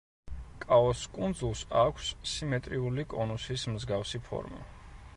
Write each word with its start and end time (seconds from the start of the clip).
კაოს 0.63 1.03
კუნძულს 1.17 1.61
აქვს 1.83 2.09
სიმეტრიული 2.31 3.07
კონუსის 3.15 3.67
მსგავსი 3.77 4.27
ფორმა. 4.31 4.69